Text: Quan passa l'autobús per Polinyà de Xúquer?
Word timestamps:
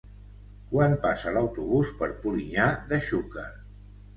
Quan 0.71 0.95
passa 1.03 1.33
l'autobús 1.35 1.91
per 2.01 2.09
Polinyà 2.25 2.67
de 2.93 3.03
Xúquer? 3.11 3.49